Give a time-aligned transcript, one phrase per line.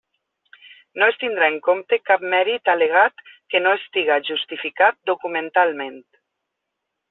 [1.01, 6.05] No es tindrà en compte cap mèrit al·legat i que no estiga justificat documentalment.